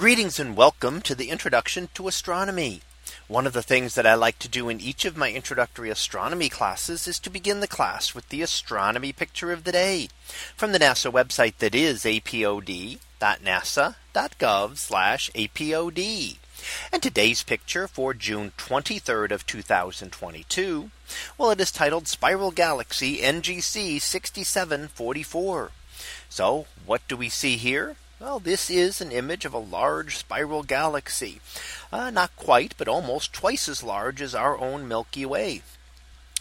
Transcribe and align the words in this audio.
Greetings 0.00 0.40
and 0.40 0.56
welcome 0.56 1.02
to 1.02 1.14
the 1.14 1.28
introduction 1.28 1.90
to 1.92 2.08
astronomy. 2.08 2.80
One 3.28 3.46
of 3.46 3.52
the 3.52 3.62
things 3.62 3.94
that 3.94 4.06
I 4.06 4.14
like 4.14 4.38
to 4.38 4.48
do 4.48 4.70
in 4.70 4.80
each 4.80 5.04
of 5.04 5.14
my 5.14 5.30
introductory 5.30 5.90
astronomy 5.90 6.48
classes 6.48 7.06
is 7.06 7.18
to 7.18 7.28
begin 7.28 7.60
the 7.60 7.68
class 7.68 8.14
with 8.14 8.26
the 8.30 8.40
astronomy 8.40 9.12
picture 9.12 9.52
of 9.52 9.64
the 9.64 9.72
day 9.72 10.08
from 10.56 10.72
the 10.72 10.78
NASA 10.78 11.12
website 11.12 11.58
that 11.58 11.74
is 11.74 12.04
apod.nasa.gov 12.04 12.98
apod. 15.34 16.36
And 16.90 17.02
today's 17.02 17.42
picture 17.42 17.86
for 17.86 18.14
June 18.14 18.52
23rd 18.56 19.32
of 19.32 19.46
2022. 19.46 20.90
Well, 21.36 21.50
it 21.50 21.60
is 21.60 21.70
titled 21.70 22.08
Spiral 22.08 22.52
Galaxy 22.52 23.18
NGC 23.18 24.00
6744. 24.00 25.72
So 26.30 26.64
what 26.86 27.06
do 27.06 27.18
we 27.18 27.28
see 27.28 27.58
here? 27.58 27.96
Well, 28.20 28.38
this 28.38 28.68
is 28.68 29.00
an 29.00 29.12
image 29.12 29.46
of 29.46 29.54
a 29.54 29.58
large 29.58 30.18
spiral 30.18 30.62
galaxy. 30.62 31.40
Uh, 31.90 32.10
not 32.10 32.36
quite, 32.36 32.74
but 32.76 32.86
almost 32.86 33.32
twice 33.32 33.66
as 33.66 33.82
large 33.82 34.20
as 34.20 34.34
our 34.34 34.58
own 34.58 34.86
Milky 34.86 35.24
Way. 35.24 35.62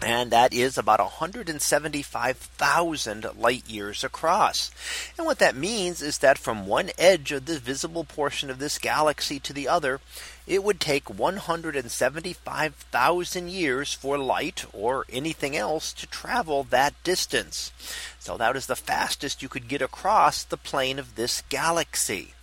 And 0.00 0.30
that 0.30 0.54
is 0.54 0.78
about 0.78 1.00
175,000 1.00 3.26
light 3.36 3.68
years 3.68 4.04
across. 4.04 4.70
And 5.16 5.26
what 5.26 5.40
that 5.40 5.56
means 5.56 6.02
is 6.02 6.18
that 6.18 6.38
from 6.38 6.68
one 6.68 6.90
edge 6.96 7.32
of 7.32 7.46
the 7.46 7.58
visible 7.58 8.04
portion 8.04 8.48
of 8.48 8.60
this 8.60 8.78
galaxy 8.78 9.40
to 9.40 9.52
the 9.52 9.66
other, 9.66 10.00
it 10.46 10.62
would 10.62 10.78
take 10.78 11.10
175,000 11.10 13.50
years 13.50 13.92
for 13.92 14.18
light 14.18 14.66
or 14.72 15.04
anything 15.10 15.56
else 15.56 15.92
to 15.94 16.06
travel 16.06 16.62
that 16.64 16.94
distance. 17.02 17.72
So 18.20 18.36
that 18.36 18.54
is 18.54 18.66
the 18.66 18.76
fastest 18.76 19.42
you 19.42 19.48
could 19.48 19.66
get 19.66 19.82
across 19.82 20.44
the 20.44 20.56
plane 20.56 21.00
of 21.00 21.16
this 21.16 21.42
galaxy. 21.48 22.34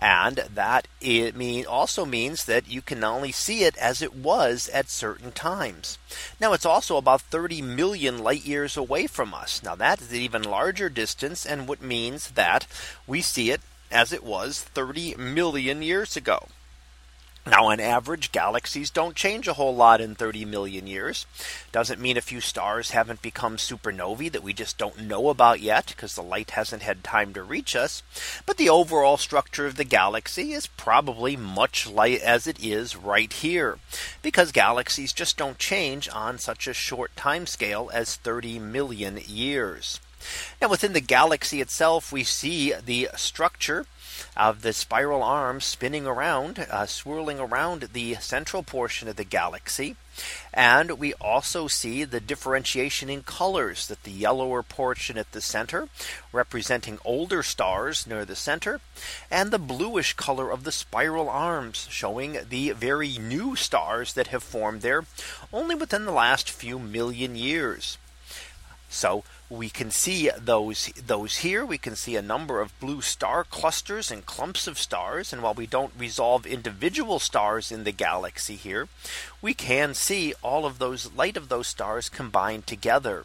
And 0.00 0.36
that 0.54 0.88
it 1.00 1.36
mean 1.36 1.66
also 1.66 2.06
means 2.06 2.46
that 2.46 2.68
you 2.68 2.80
can 2.80 3.04
only 3.04 3.32
see 3.32 3.64
it 3.64 3.76
as 3.76 4.00
it 4.00 4.14
was 4.14 4.68
at 4.70 4.88
certain 4.88 5.30
times. 5.30 5.98
Now 6.40 6.54
it's 6.54 6.64
also 6.64 6.96
about 6.96 7.20
30 7.20 7.60
million 7.60 8.18
light 8.18 8.46
years 8.46 8.76
away 8.76 9.06
from 9.06 9.34
us. 9.34 9.62
Now 9.62 9.74
that 9.74 10.00
is 10.00 10.10
an 10.10 10.16
even 10.16 10.42
larger 10.42 10.88
distance 10.88 11.44
and 11.44 11.68
what 11.68 11.82
means 11.82 12.30
that 12.30 12.66
we 13.06 13.20
see 13.20 13.50
it 13.50 13.60
as 13.90 14.12
it 14.12 14.24
was 14.24 14.62
30 14.62 15.16
million 15.16 15.82
years 15.82 16.16
ago. 16.16 16.48
Now, 17.46 17.66
on 17.66 17.80
average, 17.80 18.32
galaxies 18.32 18.90
don't 18.90 19.16
change 19.16 19.48
a 19.48 19.54
whole 19.54 19.74
lot 19.74 20.00
in 20.02 20.14
30 20.14 20.44
million 20.44 20.86
years. 20.86 21.24
Doesn't 21.72 22.00
mean 22.00 22.18
a 22.18 22.22
few 22.22 22.40
stars 22.40 22.90
haven't 22.90 23.22
become 23.22 23.56
supernovae 23.56 24.30
that 24.32 24.42
we 24.42 24.52
just 24.52 24.76
don't 24.76 25.06
know 25.06 25.30
about 25.30 25.60
yet 25.60 25.86
because 25.86 26.14
the 26.14 26.22
light 26.22 26.50
hasn't 26.50 26.82
had 26.82 27.02
time 27.02 27.32
to 27.32 27.42
reach 27.42 27.74
us. 27.74 28.02
But 28.44 28.58
the 28.58 28.68
overall 28.68 29.16
structure 29.16 29.66
of 29.66 29.76
the 29.76 29.84
galaxy 29.84 30.52
is 30.52 30.66
probably 30.66 31.34
much 31.34 31.86
light 31.86 32.20
as 32.20 32.46
it 32.46 32.62
is 32.62 32.94
right 32.94 33.32
here 33.32 33.78
because 34.20 34.52
galaxies 34.52 35.14
just 35.14 35.38
don't 35.38 35.58
change 35.58 36.10
on 36.10 36.38
such 36.38 36.68
a 36.68 36.74
short 36.74 37.16
time 37.16 37.46
scale 37.46 37.90
as 37.94 38.16
30 38.16 38.58
million 38.58 39.18
years. 39.26 39.98
Now 40.60 40.68
within 40.68 40.92
the 40.92 41.00
galaxy 41.00 41.62
itself, 41.62 42.12
we 42.12 42.24
see 42.24 42.74
the 42.74 43.08
structure 43.16 43.86
of 44.36 44.62
the 44.62 44.72
spiral 44.72 45.22
arms 45.22 45.64
spinning 45.64 46.06
around, 46.06 46.58
uh, 46.58 46.86
swirling 46.86 47.38
around 47.38 47.90
the 47.92 48.14
central 48.16 48.62
portion 48.62 49.08
of 49.08 49.16
the 49.16 49.24
galaxy. 49.24 49.96
And 50.52 50.98
we 50.98 51.14
also 51.14 51.66
see 51.66 52.04
the 52.04 52.20
differentiation 52.20 53.08
in 53.08 53.22
colors 53.22 53.86
that 53.86 54.02
the 54.02 54.10
yellower 54.10 54.62
portion 54.62 55.16
at 55.16 55.32
the 55.32 55.40
center 55.40 55.88
representing 56.32 56.98
older 57.04 57.42
stars 57.42 58.06
near 58.06 58.24
the 58.24 58.36
center 58.36 58.80
and 59.30 59.50
the 59.50 59.58
bluish 59.58 60.14
color 60.14 60.50
of 60.50 60.64
the 60.64 60.72
spiral 60.72 61.30
arms 61.30 61.86
showing 61.90 62.38
the 62.48 62.72
very 62.72 63.18
new 63.18 63.56
stars 63.56 64.14
that 64.14 64.28
have 64.28 64.42
formed 64.42 64.82
there 64.82 65.04
only 65.52 65.74
within 65.74 66.04
the 66.04 66.12
last 66.12 66.50
few 66.50 66.78
million 66.78 67.36
years. 67.36 67.96
So 68.90 69.24
we 69.48 69.70
can 69.70 69.90
see 69.90 70.30
those 70.36 70.92
those 71.06 71.38
here. 71.38 71.64
We 71.64 71.78
can 71.78 71.96
see 71.96 72.16
a 72.16 72.22
number 72.22 72.60
of 72.60 72.78
blue 72.80 73.00
star 73.00 73.44
clusters 73.44 74.10
and 74.10 74.26
clumps 74.26 74.66
of 74.66 74.78
stars. 74.78 75.32
And 75.32 75.42
while 75.42 75.54
we 75.54 75.66
don't 75.66 75.92
resolve 75.96 76.44
individual 76.44 77.18
stars 77.18 77.72
in 77.72 77.84
the 77.84 77.92
galaxy 77.92 78.56
here 78.56 78.88
we 79.42 79.54
can 79.54 79.94
see 79.94 80.34
all 80.42 80.66
of 80.66 80.78
those 80.78 81.12
light 81.12 81.36
of 81.36 81.48
those 81.48 81.66
stars 81.66 82.08
combined 82.08 82.66
together 82.66 83.24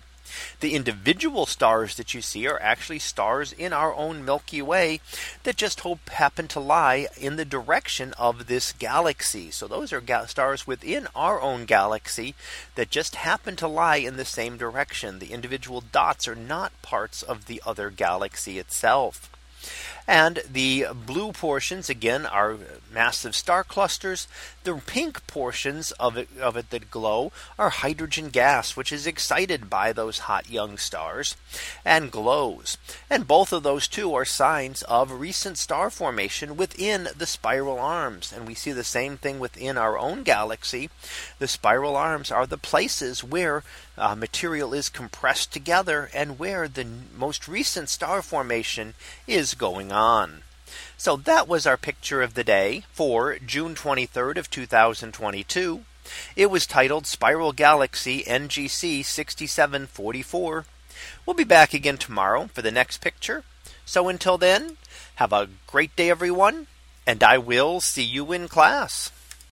the 0.60 0.74
individual 0.74 1.46
stars 1.46 1.96
that 1.98 2.14
you 2.14 2.22
see 2.22 2.48
are 2.48 2.62
actually 2.62 3.00
stars 3.00 3.52
in 3.52 3.74
our 3.74 3.94
own 3.94 4.24
Milky 4.26 4.62
Way 4.62 5.02
that 5.44 5.58
just 5.58 5.82
happen 5.82 6.48
to 6.50 6.60
lie 6.60 7.08
in 7.18 7.36
the 7.36 7.46
direction 7.46 8.14
of 8.18 8.48
this 8.48 8.74
galaxy. 8.74 9.52
So 9.52 9.68
those 9.68 9.94
are 9.94 10.28
stars 10.28 10.68
within 10.68 11.08
our 11.16 11.42
own 11.42 11.66
galaxy 11.66 12.36
that 12.76 12.90
just 12.90 13.16
happen 13.16 13.56
to 13.58 13.68
lie 13.68 13.98
in 13.98 14.18
the 14.18 14.26
same 14.26 14.58
direction. 14.58 15.20
The 15.20 15.34
individual 15.34 15.82
dots 15.82 16.28
are 16.28 16.36
not 16.36 16.82
parts 16.82 17.24
of 17.24 17.46
the 17.46 17.62
other 17.66 17.90
galaxy 17.90 18.60
itself. 18.60 19.30
And 20.08 20.44
the 20.50 20.88
blue 20.94 21.32
portions 21.32 21.90
again 21.90 22.26
are 22.28 22.58
massive 22.92 23.36
star 23.36 23.64
clusters. 23.64 24.28
The 24.64 24.76
pink 24.86 25.26
portions 25.26 25.92
of 25.94 26.16
it 26.16 26.30
of 26.40 26.56
it 26.56 26.70
that 26.70 26.92
glow 26.92 27.32
are 27.58 27.70
hydrogen 27.70 28.30
gas, 28.30 28.78
which 28.78 28.92
is 28.92 29.08
excited 29.08 29.70
by 29.70 29.94
those 29.94 30.20
hot 30.20 30.50
young 30.50 30.78
stars 30.78 31.36
and 31.84 32.12
glows. 32.12 32.78
And 33.10 33.28
both 33.28 33.52
of 33.52 33.64
those 33.64 33.88
two 33.88 34.14
are 34.14 34.26
signs 34.26 34.84
of 34.84 35.12
recent 35.12 35.58
star 35.58 35.90
formation 35.90 36.56
within 36.56 37.10
the 37.18 37.26
spiral 37.26 37.80
arms. 37.80 38.32
And 38.32 38.46
we 38.46 38.54
see 38.54 38.72
the 38.72 38.84
same 38.84 39.18
thing 39.18 39.40
within 39.40 39.78
our 39.78 39.98
own 39.98 40.22
galaxy. 40.22 40.90
The 41.40 41.48
spiral 41.48 41.96
arms 41.96 42.30
are 42.30 42.46
the 42.46 42.58
places 42.58 43.24
where 43.24 43.64
uh, 43.98 44.16
material 44.16 44.74
is 44.74 44.90
compressed 44.90 45.52
together 45.52 46.10
and 46.14 46.38
where 46.38 46.68
the 46.68 46.86
most 47.16 47.48
recent 47.48 47.90
star 47.90 48.22
formation 48.22 48.94
is 49.26 49.55
going 49.56 49.92
on. 49.92 50.44
So 50.98 51.16
that 51.18 51.48
was 51.48 51.68
our 51.68 51.78
picture 51.78 52.22
of 52.22 52.34
the 52.34 52.44
day 52.44 52.84
for 52.92 53.38
June 53.40 53.76
23rd 53.76 54.38
of 54.38 54.50
2022. 54.50 55.84
It 56.36 56.52
was 56.52 56.68
titled 56.68 57.08
Spiral 57.08 57.52
Galaxy 57.52 58.24
NGC 58.24 59.04
6744. 59.04 60.66
We'll 61.26 61.34
be 61.34 61.44
back 61.44 61.74
again 61.74 61.98
tomorrow 61.98 62.50
for 62.54 62.62
the 62.62 62.72
next 62.72 63.00
picture. 63.00 63.44
So 63.86 64.08
until 64.08 64.38
then, 64.38 64.78
have 65.16 65.34
a 65.34 65.50
great 65.68 65.96
day 65.96 66.10
everyone, 66.10 66.68
and 67.06 67.24
I 67.24 67.38
will 67.38 67.82
see 67.82 68.04
you 68.04 68.32
in 68.32 68.48
class. 68.48 69.12